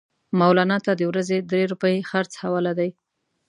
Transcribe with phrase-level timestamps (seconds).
[0.39, 2.89] مولنا ته د ورځې درې روپۍ خرڅ حواله دي.